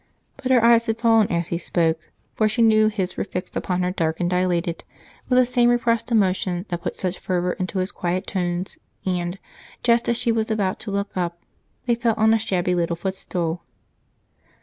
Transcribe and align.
But 0.37 0.51
her 0.51 0.65
eyes 0.65 0.87
had 0.87 0.97
fallen 0.97 1.31
as 1.31 1.49
he 1.49 1.59
spoke, 1.59 2.09
for 2.33 2.49
she 2.49 2.63
knew 2.63 2.87
his 2.87 3.17
were 3.17 3.23
fixed 3.23 3.55
upon 3.55 3.83
her, 3.83 3.91
dark 3.91 4.19
and 4.19 4.27
dilated, 4.27 4.83
with 5.29 5.37
the 5.37 5.45
same 5.45 5.69
repressed 5.69 6.11
emotion 6.11 6.65
that 6.69 6.81
put 6.81 6.95
such 6.95 7.19
fervor 7.19 7.53
into 7.53 7.77
his 7.77 7.91
quiet 7.91 8.25
tones, 8.25 8.79
and 9.05 9.37
just 9.83 10.09
as 10.09 10.17
she 10.17 10.31
was 10.31 10.49
about 10.49 10.79
to 10.79 10.91
look 10.91 11.15
up, 11.15 11.43
they 11.85 11.93
fell 11.93 12.15
on 12.17 12.33
a 12.33 12.39
shabby 12.39 12.73
little 12.73 12.95
footstool. 12.95 13.61